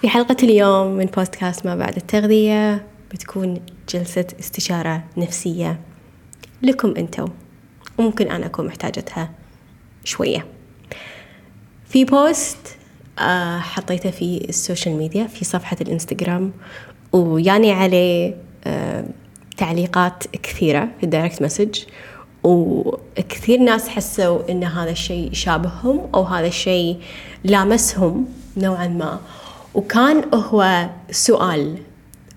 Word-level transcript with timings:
في 0.00 0.08
حلقة 0.08 0.36
اليوم 0.42 0.86
من 0.86 1.04
بودكاست 1.04 1.66
ما 1.66 1.76
بعد 1.76 1.96
التغذية 1.96 2.86
بتكون 3.10 3.60
جلسة 3.88 4.26
استشارة 4.40 5.04
نفسية. 5.16 5.80
لكم 6.62 6.94
انتو 6.96 7.28
وممكن 7.98 8.30
أنا 8.30 8.46
أكون 8.46 8.66
محتاجتها 8.66 9.30
شوية. 10.04 10.46
في 11.86 12.04
post 12.04 12.76
آه، 13.18 13.58
حطيته 13.58 14.10
في 14.10 14.46
ال 14.48 14.55
social 14.55 14.96
media 14.96 15.26
في 15.26 15.44
صفحة 15.44 15.76
الإنستغرام 15.80 16.52
ويعني 17.12 17.72
عليه 17.72 18.36
آه، 18.64 19.04
تعليقات 19.56 20.24
كثيرة 20.42 20.88
في 20.98 21.04
ال 21.04 21.09
direct 21.09 21.42
message 21.42 21.84
وكثير 22.44 23.58
ناس 23.58 23.88
حسوا 23.88 24.50
إن 24.50 24.64
هذا 24.64 24.90
الشيء 24.90 25.32
يشابههم 25.32 26.08
أو 26.14 26.22
هذا 26.22 26.46
الشيء 26.46 27.00
لامسهم 27.44 28.26
نوعا 28.56 28.88
ما. 28.88 29.20
وكان 29.74 30.34
هو 30.34 30.90
سؤال 31.10 31.78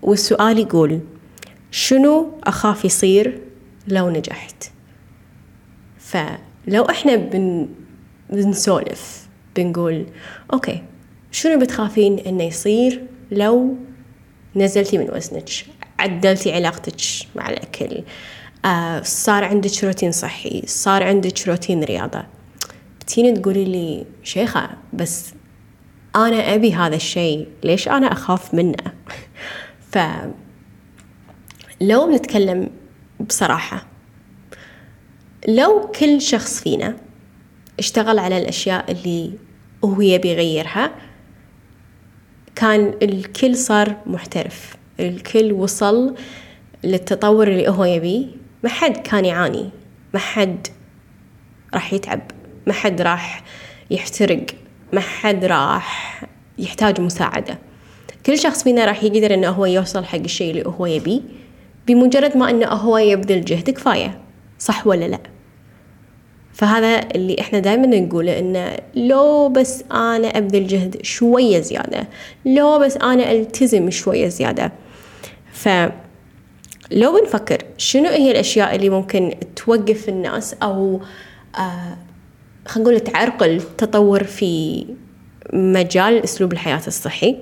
والسؤال 0.02 0.58
يقول 0.58 1.00
شنو 1.70 2.38
أخاف 2.44 2.84
يصير 2.84 3.40
لو 3.88 4.10
نجحت؟ 4.10 4.64
فلو 5.98 6.84
إحنا 6.90 7.16
بن 7.16 7.68
بنسولف 8.30 9.26
بنقول 9.56 10.06
okay 10.52 10.82
شنو 11.30 11.58
بتخافين 11.58 12.18
إنه 12.18 12.44
يصير 12.44 13.02
لو 13.30 13.76
نزلتي 14.56 14.98
من 14.98 15.10
وزنك 15.10 15.50
عدلتي 15.98 16.52
علاقتك 16.52 17.00
مع 17.36 17.48
الأكل 17.48 18.02
آه 18.64 19.02
صار 19.02 19.44
عندك 19.44 19.84
روتين 19.84 20.12
صحي 20.12 20.62
صار 20.66 21.02
عندك 21.02 21.48
روتين 21.48 21.84
رياضة؟ 21.84 22.24
تيني 23.06 23.32
تقولي 23.32 23.64
لي 23.64 24.04
شيخة 24.22 24.70
بس 24.92 25.32
أنا 26.16 26.54
أبي 26.54 26.74
هذا 26.74 26.96
الشيء 26.96 27.48
ليش 27.64 27.88
أنا 27.88 28.12
أخاف 28.12 28.54
منه؟ 28.54 28.76
ف 29.92 29.98
لو 31.80 32.06
بنتكلم 32.06 32.70
بصراحة 33.20 33.86
لو 35.48 35.92
كل 36.00 36.20
شخص 36.20 36.60
فينا 36.60 36.96
اشتغل 37.78 38.18
على 38.18 38.38
الأشياء 38.38 38.90
اللي 38.92 39.32
هو 39.84 40.00
يبي 40.00 40.28
يغيرها 40.28 40.90
كان 42.54 42.94
الكل 43.02 43.56
صار 43.56 43.96
محترف 44.06 44.76
الكل 45.00 45.52
وصل 45.52 46.14
للتطور 46.84 47.48
اللي 47.48 47.68
هو 47.68 47.84
يبيه 47.84 48.26
ما 48.64 48.68
حد 48.68 48.96
كان 48.96 49.24
يعاني 49.24 49.70
ما 50.14 50.20
حد 50.20 50.66
راح 51.74 51.92
يتعب 51.92 52.20
ما 52.66 52.72
حد 52.72 53.00
راح 53.00 53.42
يحترق. 53.90 54.46
ما 54.92 55.00
حد 55.00 55.44
راح 55.44 56.22
يحتاج 56.58 57.00
مساعدة. 57.00 57.58
كل 58.26 58.38
شخص 58.38 58.62
فينا 58.62 58.84
راح 58.84 59.04
يقدر 59.04 59.34
إنه 59.34 59.48
هو 59.48 59.66
يوصل 59.66 60.04
حق 60.04 60.18
الشيء 60.18 60.50
اللي 60.50 60.66
هو 60.66 60.86
يبيه 60.86 61.20
بمجرد 61.86 62.36
ما 62.36 62.50
إنه 62.50 62.66
هو 62.66 62.98
يبذل 62.98 63.44
جهد 63.44 63.70
كفاية 63.70 64.20
صح 64.58 64.86
ولا 64.86 65.04
لا؟ 65.04 65.18
فهذا 66.52 67.00
اللي 67.14 67.36
إحنا 67.40 67.58
دائما 67.58 67.86
نقوله 67.86 68.38
إنه 68.38 68.76
لو 68.94 69.48
بس 69.48 69.84
أنا 69.92 70.28
أبذل 70.28 70.66
جهد 70.66 71.02
شوية 71.02 71.60
زيادة 71.60 72.08
لو 72.46 72.78
بس 72.78 72.96
أنا 72.96 73.32
ألتزم 73.32 73.90
شوية 73.90 74.28
زيادة. 74.28 74.72
ف 75.52 75.68
لو 76.90 77.20
بنفكر 77.20 77.58
شنو 77.78 78.08
هي 78.08 78.30
الأشياء 78.30 78.74
اللي 78.74 78.90
ممكن 78.90 79.34
توقف 79.56 80.08
الناس 80.08 80.54
أو 80.62 81.00
آه 81.58 81.96
خلينا 82.66 82.90
نقول 82.90 83.00
تعرقل 83.00 83.62
تطور 83.78 84.24
في 84.24 84.84
مجال 85.52 86.24
أسلوب 86.24 86.52
الحياة 86.52 86.80
الصحي. 86.86 87.36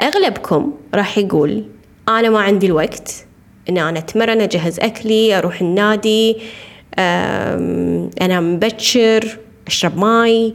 أغلبكم 0.00 0.72
راح 0.94 1.18
يقول 1.18 1.64
أنا 2.08 2.30
ما 2.30 2.40
عندي 2.40 2.66
الوقت 2.66 3.26
إن 3.68 3.78
أنا 3.78 3.98
أتمرن 3.98 4.40
أجهز 4.40 4.80
أكلي 4.80 5.38
أروح 5.38 5.60
النادي 5.60 6.36
أنام 8.22 8.54
مبكر 8.54 9.38
أشرب 9.66 9.98
ماي. 9.98 10.54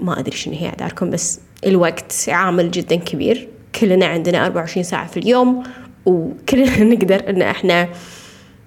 ما 0.00 0.20
أدري 0.20 0.36
شنو 0.36 0.54
هي 0.54 0.66
أعذاركم 0.68 1.10
بس 1.10 1.40
الوقت 1.66 2.14
عامل 2.28 2.70
جدا 2.70 2.96
كبير. 2.96 3.48
كلنا 3.80 4.06
عندنا 4.06 4.46
24 4.46 4.82
ساعة 4.84 5.06
في 5.06 5.16
اليوم 5.16 5.62
وكلنا 6.06 6.84
نقدر 6.94 7.30
إن 7.30 7.42
إحنا 7.42 7.88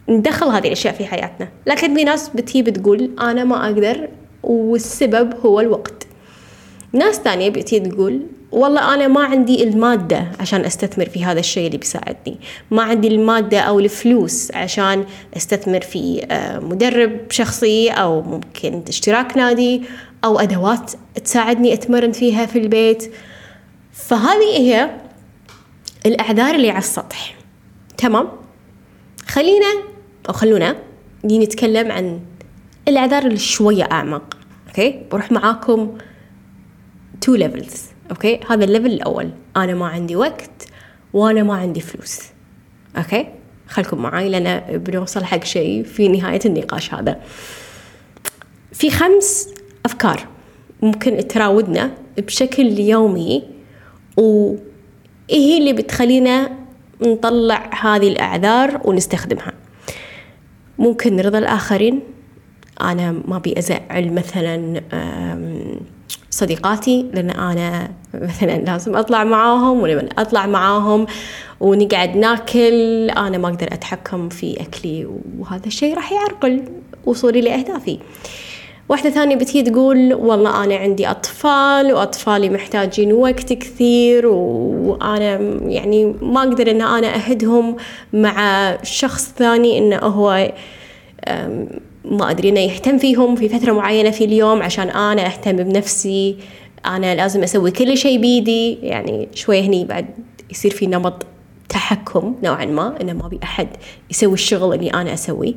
ندخل 0.09 0.47
هذه 0.47 0.67
الأشياء 0.67 0.93
في 0.93 1.05
حياتنا. 1.05 1.49
لكن 1.65 1.95
في 1.95 2.03
ناس 2.03 2.29
بتجي 2.29 2.63
بتقول 2.63 3.11
أنا 3.21 3.43
ما 3.43 3.65
أقدر 3.65 4.09
والسبب 4.43 5.33
هو 5.45 5.59
الوقت. 5.59 6.07
ناس 6.93 7.15
ثانية 7.15 7.49
بتجي 7.49 7.79
تقول 7.79 8.21
والله 8.51 8.93
أنا 8.93 9.07
ما 9.07 9.23
عندي 9.23 9.63
المادة 9.63 10.27
عشان 10.39 10.65
أستثمر 10.65 11.09
في 11.09 11.25
هذا 11.25 11.39
الشيء 11.39 11.67
اللي 11.67 11.77
بيساعدني. 11.77 12.37
ما 12.71 12.83
عندي 12.83 13.07
المادة 13.07 13.59
أو 13.59 13.79
الفلوس 13.79 14.51
عشان 14.51 15.05
أستثمر 15.37 15.81
في 15.81 16.25
آه، 16.31 16.59
مدرب 16.59 17.31
شخصي 17.31 17.89
أو 17.89 18.21
ممكن 18.21 18.83
اشتراك 18.87 19.37
نادي 19.37 19.83
أو 20.23 20.39
أدوات 20.39 20.91
تساعدني 21.23 21.73
أتمرن 21.73 22.11
فيها 22.11 22.45
في 22.45 22.59
البيت. 22.59 23.13
فهذه 23.93 24.57
هي 24.57 24.89
الأعذار 26.05 26.55
اللي 26.55 26.69
على 26.69 26.79
السطح. 26.79 27.35
تمام؟ 27.97 28.27
خلينا 29.27 29.65
أو 30.29 30.33
خلونا 30.33 30.75
نتكلم 31.25 31.91
عن 31.91 32.19
الأعذار 32.87 33.25
اللي 33.25 33.37
شوية 33.37 33.83
أعمق 33.91 34.37
okay؟ 34.67 35.01
بروح 35.11 35.31
معاكم 35.31 35.97
two 37.21 37.35
levels 37.35 37.83
okay؟ 38.11 38.39
هذا 38.49 38.65
ال 38.65 38.69
level 38.69 38.85
الأول 38.85 39.29
أنا 39.57 39.73
ما 39.73 39.87
عندي 39.87 40.15
وقت 40.15 40.67
وأنا 41.13 41.43
ما 41.43 41.53
عندي 41.53 41.81
فلوس 41.81 42.19
okay؟ 42.97 43.27
خلكم 43.67 44.01
معاي 44.01 44.29
لأن 44.29 44.77
بنوصل 44.77 45.23
حق 45.23 45.43
شيء 45.43 45.83
في 45.83 46.07
نهاية 46.07 46.39
النقاش 46.45 46.93
هذا. 46.93 47.19
في 48.73 48.89
خمس 48.89 49.49
أفكار 49.85 50.27
ممكن 50.81 51.27
تراودنا 51.27 51.91
بشكل 52.17 52.79
يومي 52.79 53.43
وإيه 54.17 54.59
هي 55.29 55.57
اللي 55.57 55.73
بتخلينا 55.73 56.51
نطلع 57.01 57.69
هذه 57.81 58.07
الأعذار 58.07 58.81
ونستخدمها؟ 58.85 59.53
ممكن 60.79 61.15
نرضى 61.15 61.37
الآخرين 61.37 62.01
أنا 62.81 63.11
ما 63.27 63.35
أبي 63.37 63.59
أزعل 63.59 64.13
مثلا 64.13 64.81
صديقاتي 66.29 67.05
لأن 67.13 67.29
أنا 67.29 67.91
مثلا 68.13 68.57
لازم 68.57 68.95
أطلع 68.95 69.23
معاهم 69.23 69.79
ولما 69.81 70.09
أطلع 70.17 70.45
معاهم 70.45 71.05
ونقعد 71.59 72.17
ناكل 72.17 73.09
أنا 73.09 73.37
ما 73.37 73.47
أقدر 73.47 73.67
أتحكم 73.67 74.29
في 74.29 74.61
أكلي 74.61 75.07
وهذا 75.39 75.65
الشيء 75.65 75.95
راح 75.95 76.11
يعرقل 76.11 76.63
وصولي 77.05 77.41
لأهدافي. 77.41 77.99
واحدة 78.89 79.09
ثانية 79.09 79.35
بتجي 79.35 79.61
تقول 79.63 80.13
والله 80.13 80.63
أنا 80.63 80.75
عندي 80.75 81.07
أطفال 81.07 81.93
وأطفالي 81.93 82.49
محتاجين 82.49 83.13
وقت 83.13 83.53
كثير 83.53 84.27
وأنا 84.27 85.35
يعني 85.65 86.15
ما 86.21 86.39
أقدر 86.39 86.71
إن 86.71 86.81
أنا 86.81 87.15
أهدهم 87.15 87.75
مع 88.13 88.77
شخص 88.83 89.33
ثاني 89.37 89.77
إنه 89.77 89.97
هو 89.97 90.51
ما 92.05 92.31
أدري 92.31 92.49
إنه 92.49 92.59
يهتم 92.59 92.97
فيهم 92.97 93.35
في 93.35 93.49
فترة 93.49 93.71
معينة 93.71 94.11
في 94.11 94.23
اليوم 94.23 94.61
عشان 94.61 94.89
أنا 94.89 95.25
أهتم 95.25 95.55
بنفسي. 95.55 96.37
أنا 96.85 97.15
لازم 97.15 97.43
أسوي 97.43 97.71
كل 97.71 97.97
شيء 97.97 98.21
بيدي. 98.21 98.73
يعني 98.73 99.27
شوية 99.35 99.61
هني 99.61 99.85
بعد 99.85 100.05
يصير 100.51 100.71
في 100.71 100.87
نمط 100.87 101.25
تحكم 101.69 102.35
نوعا 102.43 102.65
ما 102.65 103.01
إنه 103.01 103.13
ما 103.13 103.25
أبي 103.25 103.39
أحد 103.43 103.67
يسوي 104.09 104.33
الشغل 104.33 104.73
اللي 104.73 104.89
أنا 104.89 105.13
أسويه 105.13 105.53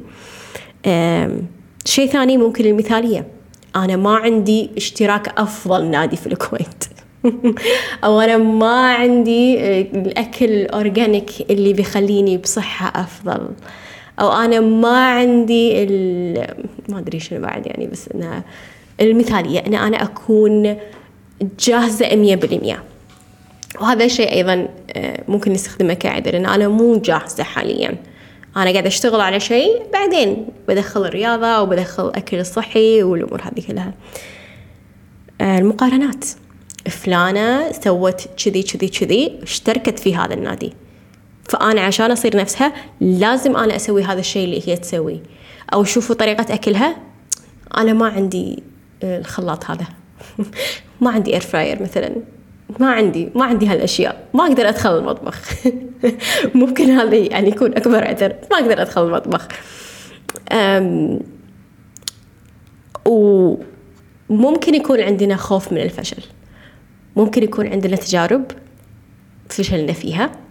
شيء 1.84 2.06
ثاني 2.06 2.36
ممكن 2.36 2.64
المثالية. 2.64 3.26
أنا 3.76 3.96
ما 3.96 4.16
عندي 4.16 4.70
اشتراك 4.76 5.38
أفضل 5.38 5.84
نادي 5.84 6.16
في 6.16 6.26
الكويت. 6.26 6.84
أو 8.04 8.20
أنا 8.20 8.36
ما 8.36 8.94
عندي 8.94 9.80
الأكل 9.80 10.44
الأورجانيك 10.44 11.30
اللي 11.50 11.72
بيخليني 11.72 12.38
بصحة 12.38 13.02
أفضل. 13.02 13.48
أو 14.22 14.32
أنا 14.32 14.60
ما 14.60 15.06
عندي 15.06 15.86
ما 16.88 16.98
أدري 16.98 17.20
شنو 17.20 17.40
بعد 17.40 17.66
يعني 17.66 17.86
بس 17.86 18.08
انها 18.14 18.44
المثالية 19.00 19.58
إن 19.58 19.74
أنا 19.74 20.02
أكون 20.02 20.76
جاهزة 21.60 22.16
مية 22.16 22.36
بالمية. 22.36 22.82
وهذا 23.80 24.04
الشيء 24.04 24.32
أيضا 24.32 24.68
آه، 24.96 25.24
ممكن 25.28 25.52
نستخدمه 25.52 25.94
كعذر 25.94 26.36
ان 26.36 26.46
أنا 26.46 26.68
مو 26.68 26.96
جاهزة 26.96 27.44
حاليا. 27.44 27.96
أنا 28.56 28.70
قاعدة 28.70 28.88
أشتغل 28.88 29.20
على 29.20 29.40
شيء 29.40 29.82
بعدين 29.92 30.46
بدخل 30.68 31.04
الرياضة 31.04 31.60
وبدخل 31.60 32.08
الاكل 32.08 32.38
الصحي 32.38 33.02
والأمور 33.02 33.40
هذه 33.42 33.66
كلها. 33.66 33.92
آه، 35.40 35.58
المقارنات. 35.58 36.24
فلانة 36.90 37.72
سوت 37.72 38.28
كذي 38.44 38.62
كذي 38.62 38.88
كذي 38.88 39.38
اشتركت 39.42 39.98
في 39.98 40.16
هذا 40.16 40.34
النادي. 40.34 40.72
فأنا 41.52 41.80
عشان 41.80 42.10
أصير 42.10 42.36
نفسها 42.36 42.72
لازم 43.00 43.56
أنا 43.56 43.76
أسوي 43.76 44.02
هذا 44.04 44.20
الشيء 44.20 44.44
اللي 44.44 44.68
هي 44.68 44.76
تسويه 44.76 45.22
أو 45.74 45.84
شوفوا 45.84 46.14
طريقة 46.14 46.54
أكلها. 46.54 46.96
أنا 47.76 47.92
ما 47.92 48.06
عندي 48.06 48.62
الخلاط 49.02 49.70
هذا. 49.70 49.86
ما 51.00 51.10
عندي 51.10 51.32
اير 51.32 51.40
فراير 51.40 51.82
مثلا. 51.82 52.12
ما 52.80 52.92
عندي 52.92 53.28
ما 53.34 53.44
عندي 53.44 53.66
هالأشياء. 53.66 54.28
ما 54.34 54.46
أقدر 54.46 54.68
أدخل 54.68 54.98
المطبخ. 54.98 55.40
ممكن 56.54 56.90
هذا 56.90 57.16
يعني 57.16 57.48
يكون 57.48 57.74
أكبر 57.76 58.04
عذر. 58.04 58.34
ما 58.50 58.56
أقدر 58.56 58.82
أدخل 58.82 59.06
المطبخ. 59.06 59.48
أم 60.52 61.20
وممكن 63.06 64.74
يكون 64.74 65.00
عندنا 65.00 65.36
خوف 65.36 65.72
من 65.72 65.80
الفشل. 65.80 66.22
ممكن 67.16 67.42
يكون 67.42 67.66
عندنا 67.66 67.96
تجارب 67.96 68.44
فشلنا 69.48 69.92
فيها. 69.92 70.41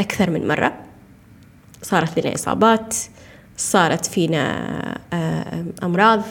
أكثر 0.00 0.30
من 0.30 0.48
مرة. 0.48 0.72
صارت 1.82 2.18
لنا 2.18 2.34
إصابات 2.34 2.96
صارت 3.56 4.06
فينا 4.06 4.98
أمراض 5.82 6.22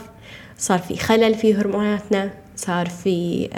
صار 0.58 0.80
في 0.80 0.98
خلل 0.98 1.36
في 1.36 1.56
هرموناتنا 1.56 2.34
صار 2.56 2.90
في 2.90 3.50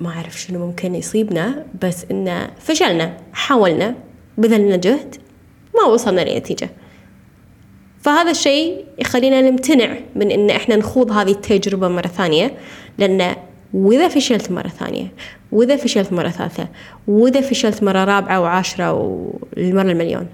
ما 0.00 0.10
أعرف 0.10 0.40
شنو 0.40 0.66
ممكن 0.66 0.94
يصيبنا 0.94 1.66
بس 1.82 2.06
إنه 2.10 2.50
فشلنا 2.60 3.16
حاولنا 3.32 3.94
بذلنا 4.38 4.76
جهد 4.76 5.16
ما 5.76 5.82
وصلنا 5.84 6.20
لنتيجة. 6.20 6.70
فهذا 8.00 8.30
الشيء 8.30 8.84
يخلينا 8.98 9.40
نمتنع 9.40 9.96
من 10.14 10.30
إن 10.30 10.50
إحنا 10.50 10.76
نخوض 10.76 11.12
هذه 11.12 11.30
التجربة 11.30 11.88
مرة 11.88 12.06
ثانية 12.06 12.58
لأن 12.98 13.36
وإذا 13.74 14.08
فشلت 14.08 14.50
مرة 14.50 14.68
ثانية 14.68 15.12
وإذا 15.52 15.76
فشلت 15.76 16.12
مرة 16.12 16.28
ثالثة 16.28 16.68
وإذا 17.08 17.40
فشلت 17.40 17.82
مرة 17.82 18.04
رابعة 18.04 18.40
وعاشرة 18.40 18.92
والمرة 18.92 19.92
المليون. 19.92 20.26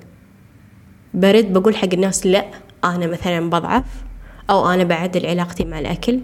برد 1.15 1.53
بقول 1.53 1.77
حق 1.77 1.89
الناس 1.93 2.27
لا 2.27 2.45
أنا 2.85 3.07
مثلا 3.07 3.51
بضعف 3.51 3.85
أو 4.51 4.71
أنا 4.71 4.85
بعدل 4.85 5.27
علاقتي 5.27 5.65
مع 5.65 5.79
الأكل. 5.79 6.21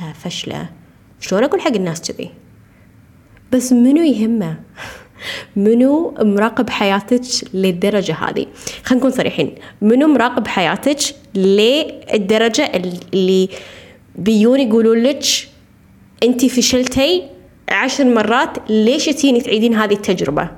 لا 0.00 0.12
فشلة. 0.12 0.68
شلون 1.20 1.44
أقول 1.44 1.60
حق 1.60 1.74
الناس 1.74 2.12
كذي؟ 2.12 2.30
بس 3.52 3.72
منو 3.72 4.02
يهمه؟ 4.02 4.56
منو 5.56 6.14
مراقب 6.20 6.70
حياتك 6.70 7.22
للدرجة 7.54 8.12
هذه؟ 8.12 8.46
خلينا 8.84 9.04
نكون 9.04 9.10
صريحين. 9.10 9.54
منو 9.82 10.06
مراقب 10.08 10.46
حياتك 10.46 10.98
للدرجة 11.34 12.70
اللي 13.14 13.48
بيون 14.16 14.60
يقولون 14.60 15.02
لك 15.02 15.24
انت 16.22 16.46
فشلتي 16.46 17.28
عشر 17.68 18.04
مرات 18.04 18.70
ليش 18.70 19.04
تيني 19.04 19.40
تعيدين 19.40 19.74
هذه 19.74 19.94
التجربة؟ 19.94 20.50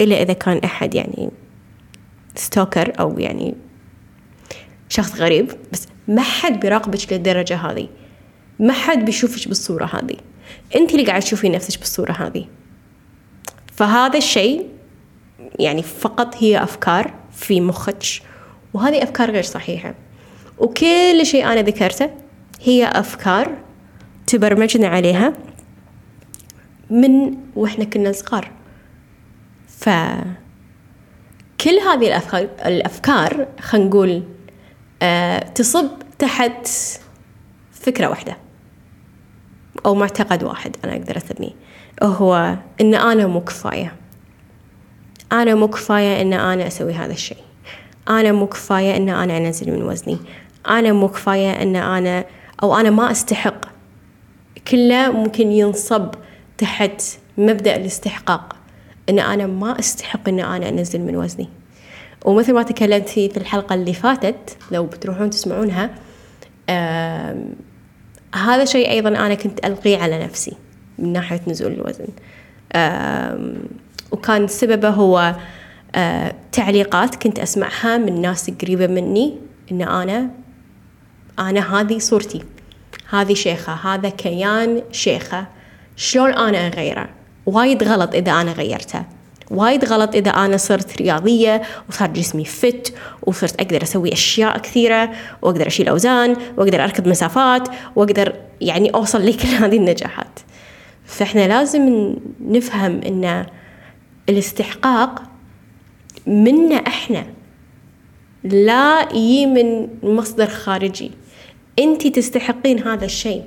إلا 0.00 0.22
إذا 0.22 0.32
كان 0.32 0.58
أحد 0.64 0.94
يعني 0.94 1.30
ستوكر 2.34 2.92
أو 3.00 3.18
يعني 3.18 3.54
شخص 4.88 5.20
غريب 5.20 5.52
بس 5.72 5.86
ما 6.08 6.22
حد 6.22 6.60
بيراقبك 6.60 7.12
للدرجة 7.12 7.56
هذه. 7.56 7.88
ما 8.58 8.72
حد 8.72 9.04
بيشوفك 9.04 9.48
بالصورة 9.48 9.84
هذه. 9.84 10.16
انت 10.76 10.90
اللي 10.94 11.06
قاعد 11.06 11.22
تشوفين 11.22 11.52
نفسك 11.52 11.78
بالصورة 11.78 12.12
هذه. 12.12 12.44
فهذا 13.76 14.18
الشيء 14.18 14.66
يعني 15.58 15.82
فقط 15.82 16.34
هي 16.38 16.62
أفكار 16.62 17.14
في 17.32 17.60
مخك 17.60 18.02
وهذه 18.74 19.02
أفكار 19.02 19.30
غير 19.30 19.42
صحيحة. 19.42 19.94
وكل 20.58 21.26
شيء 21.26 21.44
أنا 21.44 21.62
ذكرته 21.62 22.10
هي 22.62 22.86
أفكار 22.86 23.58
تبرمجنا 24.28 24.88
عليها 24.88 25.32
من 26.90 27.36
وإحنا 27.56 27.84
كنا 27.84 28.12
صغار. 28.12 28.50
ف 29.68 29.88
كل 31.60 31.70
هذه 31.70 32.06
الأفكار, 32.06 32.48
الأفكار 32.66 33.48
خلينا 33.60 33.88
نقول 33.88 34.22
أه 35.02 35.38
تصب 35.38 35.88
تحت 36.18 36.68
فكرة 37.72 38.08
واحدة 38.08 38.36
أو 39.86 39.94
معتقد 39.94 40.42
واحد 40.42 40.76
أنا 40.84 40.92
أقدر 40.92 41.16
أسميه 41.16 41.50
هو 42.02 42.56
إن 42.80 42.94
أنا 42.94 43.26
مو 43.26 43.40
كفاية. 43.40 43.96
أنا 45.32 45.54
مو 45.54 45.68
كفاية 45.68 46.22
إن 46.22 46.32
أنا 46.32 46.66
أسوي 46.66 46.92
هذا 46.92 47.12
الشيء. 47.12 47.42
أنا 48.08 48.32
مو 48.32 48.46
كفاية 48.46 48.96
إن 48.96 49.08
أنا 49.08 49.36
أنزل 49.36 49.72
من 49.72 49.82
وزني. 49.82 50.18
أنا 50.68 50.92
مو 50.92 51.08
كفاية 51.08 51.62
إن 51.62 51.76
أنا 51.76 52.24
أو 52.62 52.76
أنا 52.76 52.90
ما 52.90 53.10
أستحق 53.10 53.77
كله 54.68 55.12
ممكن 55.12 55.52
ينصب 55.52 56.08
تحت 56.58 57.02
مبدأ 57.38 57.76
الاستحقاق. 57.76 58.56
إن 59.08 59.18
أنا 59.18 59.46
ما 59.46 59.78
أستحق 59.78 60.28
إن 60.28 60.40
أنا 60.40 60.68
أنزل 60.68 61.00
من 61.00 61.16
وزني. 61.16 61.48
ومثل 62.24 62.52
ما 62.52 62.62
تكلمت 62.62 63.08
في 63.08 63.36
الحلقة 63.36 63.74
اللي 63.74 63.92
فاتت 63.92 64.56
لو 64.70 64.86
بتروحون 64.86 65.30
تسمعونها 65.30 65.90
هذا 68.34 68.64
شيء 68.64 68.90
أيضا 68.90 69.08
أنا 69.08 69.34
كنت 69.34 69.66
ألقيه 69.66 69.98
على 69.98 70.24
نفسي 70.24 70.52
من 70.98 71.12
ناحية 71.12 71.40
نزول 71.48 71.72
الوزن. 71.72 72.06
وكان 74.12 74.48
سببه 74.48 74.88
هو 74.88 75.36
تعليقات 76.52 77.14
كنت 77.14 77.38
أسمعها 77.38 77.98
من 77.98 78.20
ناس 78.20 78.50
قريبة 78.50 78.86
مني 78.86 79.34
إن 79.72 79.82
أنا 79.82 80.30
أنا 81.38 81.80
هذه 81.80 81.98
صورتي. 81.98 82.42
هذه 83.10 83.34
شيخة 83.34 83.72
هذا 83.72 84.08
كيان 84.08 84.82
شيخة. 84.92 85.46
شلون 85.96 86.32
أنا 86.32 86.66
أغيره؟ 86.66 87.08
وايد 87.46 87.82
غلط 87.82 88.14
إذا 88.14 88.32
أنا 88.32 88.52
غيرته. 88.52 89.04
وايد 89.50 89.84
غلط 89.84 90.14
إذا 90.14 90.30
أنا 90.30 90.56
صرت 90.56 90.96
رياضية 90.96 91.62
وصار 91.88 92.08
جسمي 92.08 92.44
فت 92.44 92.94
وصرت 93.22 93.60
أقدر 93.60 93.82
أسوي 93.82 94.12
أشياء 94.12 94.58
كثيرة 94.58 95.10
وأقدر 95.42 95.66
أشيل 95.66 95.88
أوزان 95.88 96.36
وأقدر 96.56 96.84
أركض 96.84 97.08
مسافات 97.08 97.68
وأقدر 97.96 98.34
يعني 98.60 98.90
أوصل 98.90 99.26
لكل 99.26 99.48
هذه 99.64 99.76
النجاحات. 99.76 100.40
فإحنا 101.06 101.48
لازم 101.48 102.14
نفهم 102.40 103.00
إن 103.06 103.46
الاستحقاق 104.28 105.22
منا 106.26 106.76
إحنا 106.76 107.26
لا 108.44 109.08
يجي 109.14 109.46
من 109.46 109.88
مصدر 110.02 110.46
خارجي. 110.46 111.10
أنت 111.78 112.06
تستحقين 112.06 112.82
هذا 112.82 113.04
الشيء. 113.04 113.44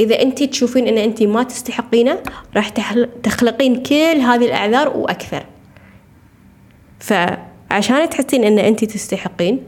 إذا 0.00 0.22
أنت 0.22 0.42
تشوفين 0.42 0.88
أن 0.88 0.98
أنت 0.98 1.22
ما 1.22 1.42
تستحقينه 1.42 2.22
راح 2.56 2.68
تخلقين 3.22 3.82
كل 3.82 3.94
هذه 3.94 4.44
الأعذار 4.44 4.96
وأكثر. 4.96 5.46
فعشان 7.00 8.08
تحسين 8.10 8.44
أن 8.44 8.58
أنت 8.58 8.84
تستحقين 8.84 9.60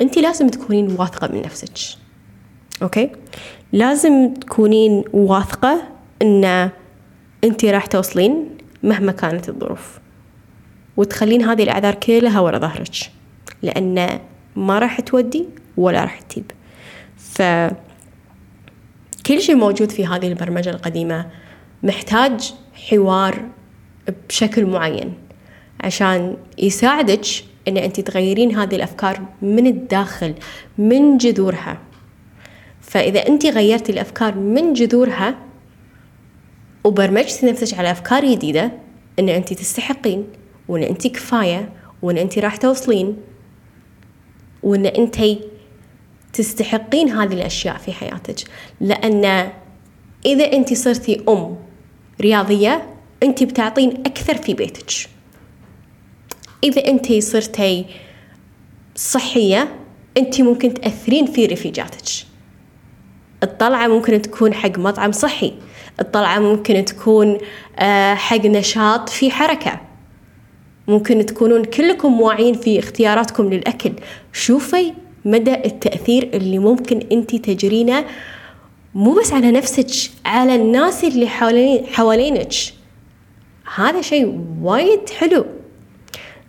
أنت 0.00 0.18
لازم 0.18 0.48
تكونين 0.48 0.96
واثقة 0.98 1.32
من 1.32 1.42
نفسك. 1.42 1.98
أوكي؟ 2.82 3.10
لازم 3.72 4.34
تكونين 4.34 5.04
واثقة 5.12 5.82
أن 6.22 6.70
أنت 7.44 7.64
راح 7.64 7.86
توصلين 7.86 8.48
مهما 8.82 9.12
كانت 9.12 9.48
الظروف. 9.48 9.98
وتخلين 10.96 11.42
هذه 11.42 11.62
الأعذار 11.62 11.94
كلها 11.94 12.40
ورا 12.40 12.58
ظهرك. 12.58 13.10
لأن 13.62 14.20
ما 14.56 14.78
راح 14.78 15.00
تودي 15.00 15.48
ولا 15.76 16.00
راح 16.02 16.20
تجيب 16.20 16.50
ف 17.34 17.42
كل 19.26 19.40
شيء 19.40 19.54
موجود 19.54 19.90
في 19.90 20.06
هذه 20.06 20.28
البرمجة 20.28 20.70
القديمة 20.70 21.26
محتاج 21.82 22.54
حوار 22.74 23.48
بشكل 24.28 24.66
معين 24.66 25.14
عشان 25.80 26.36
يساعدك 26.58 27.26
إن 27.68 27.76
أنت 27.76 28.00
تغيرين 28.00 28.56
هذه 28.56 28.76
الأفكار 28.76 29.20
من 29.42 29.66
الداخل 29.66 30.34
من 30.78 31.18
جذورها. 31.18 31.78
فإذا 32.80 33.28
أنت 33.28 33.46
غيرتي 33.46 33.92
الأفكار 33.92 34.34
من 34.34 34.72
جذورها 34.72 35.34
وبرمجتي 36.84 37.46
نفسك 37.46 37.78
على 37.78 37.90
أفكار 37.90 38.24
جديدة 38.32 38.72
إن 39.18 39.28
أنت 39.28 39.52
تستحقين 39.52 40.26
وإن 40.68 40.82
أنت 40.82 41.06
كفاية 41.06 41.72
وإن 42.02 42.18
أنت 42.18 42.38
راح 42.38 42.56
توصلين 42.56 43.16
وإن 44.62 44.86
انت 44.86 45.16
تستحقين 46.34 47.08
هذه 47.08 47.32
الأشياء 47.32 47.76
في 47.76 47.92
حياتك. 47.92 48.36
لأن 48.80 49.50
إذا 50.26 50.52
أنت 50.52 50.74
صرتي 50.74 51.22
أم 51.28 51.56
رياضية 52.20 52.94
أنت 53.22 53.42
بتعطين 53.42 53.90
أكثر 54.06 54.36
في 54.36 54.54
بيتك. 54.54 54.90
إذا 56.64 56.86
أنت 56.86 57.12
صرتي 57.12 57.86
صحية 58.96 59.74
أنت 60.16 60.40
ممكن 60.40 60.74
تأثرين 60.74 61.26
في 61.26 61.46
رفيجاتك. 61.46 62.26
الطلعة 63.42 63.88
ممكن 63.88 64.22
تكون 64.22 64.54
حق 64.54 64.78
مطعم 64.78 65.12
صحي. 65.12 65.52
الطلعة 66.00 66.38
ممكن 66.38 66.84
تكون 66.84 67.38
آه، 67.78 68.14
حق 68.14 68.46
نشاط 68.46 69.08
في 69.08 69.30
حركة. 69.30 69.80
ممكن 70.88 71.26
تكونون 71.26 71.64
كلكم 71.64 72.20
واعيين 72.20 72.54
في 72.54 72.78
اختياراتكم 72.78 73.50
للأكل. 73.50 73.92
شوفي 74.32 74.92
مدى 75.24 75.54
التأثير 75.54 76.30
اللي 76.34 76.58
ممكن 76.58 77.00
أنت 77.12 77.36
تجرينه 77.36 78.04
مو 78.94 79.14
بس 79.14 79.32
على 79.32 79.50
نفسك 79.50 80.10
على 80.24 80.54
الناس 80.54 81.04
اللي 81.04 81.28
حوالين 81.28 81.86
حوالينك. 81.86 82.52
هذا 83.74 84.00
شيء 84.00 84.44
وايد 84.62 85.10
حلو. 85.10 85.46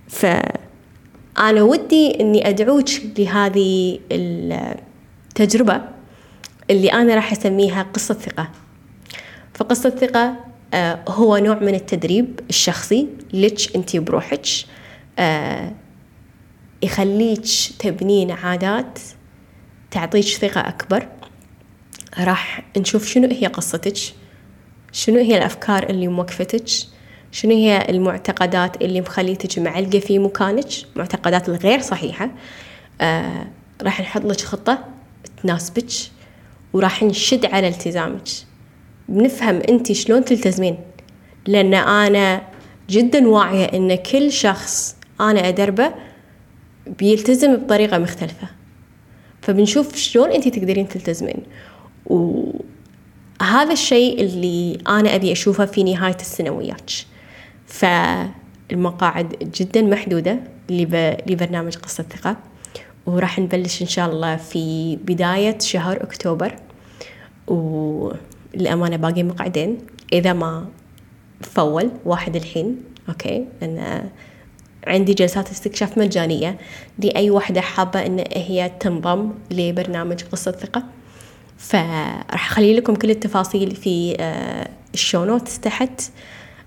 فأنا 0.08 1.64
ودي 1.64 2.22
أني 2.22 2.50
أدعوك 2.50 2.90
لهذه 3.18 4.00
التجربة 4.12 5.82
اللي 6.70 6.94
أنا 6.94 7.16
راح 7.16 7.32
أسميها 7.32 7.84
قصة 7.94 8.14
ثقة. 8.14 8.50
فقصة 9.54 9.90
الثقة 9.90 10.36
آه، 10.74 11.00
هو 11.08 11.38
نوع 11.38 11.60
من 11.60 11.76
التدريب 11.76 12.40
الشخصي 12.50 13.08
لك 13.34 13.76
أنت 13.76 13.98
بروحك. 13.98 14.46
آه، 15.20 15.72
يخليك 16.86 17.46
تبنين 17.80 18.32
عادات 18.32 19.00
تعطيك 19.92 20.26
ثقة 20.26 20.62
أكبر. 20.62 21.08
راح 22.20 22.62
نشوف 22.78 23.08
شنو 23.08 23.28
هي 23.32 23.48
قصتك 23.48 23.98
شنو 24.92 25.18
هي 25.18 25.38
الأفكار 25.38 25.90
اللي 25.90 26.08
موقفتك 26.08 26.66
شنو 27.32 27.52
هي 27.52 27.86
المعتقدات 27.90 28.82
اللي 28.82 29.02
مخليتك 29.02 29.60
معلقة 29.60 30.00
في 30.00 30.20
مكانك 30.20 30.68
معتقدات 30.96 31.50
الغير 31.50 31.82
صحيحة. 31.82 32.30
آه 33.02 33.48
راح 33.84 34.02
نحط 34.02 34.26
لك 34.26 34.42
خطة 34.42 34.84
تناسبك 35.44 35.92
وراح 36.74 37.04
نشد 37.04 37.46
على 37.46 37.68
التزامك. 37.68 38.28
بنفهم 39.10 39.62
أنت 39.70 39.92
شلون 39.92 40.26
تلتزمين 40.26 40.78
لأن 41.48 41.74
أنا 41.74 42.42
جدا 42.90 43.28
واعية 43.28 43.66
إن 43.66 43.96
كل 43.96 44.32
شخص 44.32 44.96
أنا 45.22 45.48
أدربه 45.48 45.94
بيلتزم 46.88 47.56
بطريقة 47.56 47.98
مختلفة. 47.98 48.48
فبنشوف 49.42 49.96
شلون 49.96 50.32
انت 50.32 50.48
تقدرين 50.48 50.88
تلتزمين. 50.88 51.44
وهذا 52.06 53.72
الشيء 53.72 54.22
اللي 54.22 54.78
أنا 54.88 55.16
أبي 55.16 55.32
أشوفه 55.32 55.66
في 55.66 55.84
نهاية 55.84 56.16
السنة 56.16 56.50
وياك 56.50 56.90
فالمقاعد 57.68 59.52
جدا 59.56 59.82
محدودة 59.82 60.40
لبرنامج 60.70 61.76
قصة 61.76 62.04
ثقة. 62.04 62.38
وراح 63.06 63.40
نبلش 63.40 63.82
إن 63.82 63.88
شاء 63.88 64.10
الله 64.10 64.36
في 64.36 64.96
بداية 64.96 65.60
شهر 65.60 66.04
أكتوبر. 66.04 66.56
والأمانة 67.48 68.96
باقي 68.96 69.24
مقعدين. 69.24 69.78
إذا 70.14 70.34
ما 70.34 70.68
فول 71.42 71.92
واحد 72.06 72.36
الحين. 72.36 72.76
أوكي؟ 73.10 73.46
لأن 73.62 74.10
عندي 74.88 75.14
جلسات 75.14 75.52
استكشاف 75.52 75.98
مجانية. 75.98 76.58
لأي 77.00 77.32
وحدة 77.32 77.62
حابة 77.62 78.06
إن 78.06 78.24
هي 78.34 78.72
تنضم 78.80 79.32
لبرنامج 79.52 80.24
قصة 80.32 80.52
ثقة. 80.52 80.84
فراح 81.58 82.26
أخلي 82.34 82.76
لكم 82.76 82.96
كل 82.96 83.10
التفاصيل 83.10 83.76
في 83.76 84.16
آه، 84.20 84.70
ال 84.94 84.99
show 84.99 85.21
notes 85.21 85.48
تحت. 85.50 86.02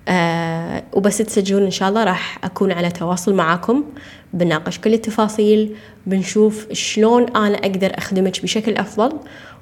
آه 0.08 0.82
وبس 0.92 1.18
تسجلون 1.18 1.62
إن 1.62 1.70
شاء 1.70 1.88
الله. 1.88 2.04
راح 2.04 2.38
أكون 2.44 2.72
على 2.72 2.90
تواصل 2.90 3.34
معاكم 3.34 3.84
بناقش 4.32 4.78
كل 4.78 4.94
التفاصيل 4.94 5.76
بنشوف 6.06 6.72
شلون 6.72 7.36
أنا 7.36 7.58
أقدر 7.58 7.98
أخدمك 7.98 8.42
بشكل 8.42 8.76
أفضل 8.76 9.18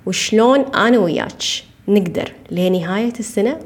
وشلون 0.07 0.61
أنا 0.61 0.99
وياك 0.99 1.43
نقدر 1.89 2.33
لنهاية 2.51 3.13
السنة 3.21 3.59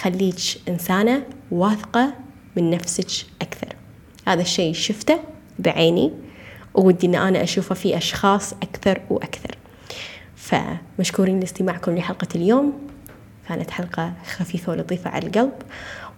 خليك 0.00 0.36
إنسانة 0.68 1.22
واثقة 1.50 2.14
من 2.56 2.70
نفسك 2.70 3.26
أكثر. 3.42 3.77
هذا 4.28 4.42
الشيء 4.42 4.72
شفته 4.72 5.20
بعيني 5.58 6.12
ودي 6.74 7.06
أن 7.06 7.14
أنا 7.14 7.42
أشوفه 7.42 7.74
في 7.74 7.96
أشخاص 7.96 8.52
أكثر 8.52 9.00
وأكثر. 9.10 9.56
فمشكورين 10.36 11.40
لاستماعكم 11.40 11.96
لحلقة 11.96 12.28
اليوم. 12.34 12.72
كانت 13.48 13.70
حلقة 13.70 14.12
خفيفة 14.36 14.72
ولطيفة 14.72 15.10
على 15.10 15.26
القلب. 15.26 15.52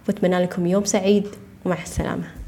وأتمنى 0.07 0.39
لكم 0.39 0.67
يوم 0.67 0.85
سعيد. 0.85 1.27
ومع 1.65 1.81
السلامة. 1.81 2.40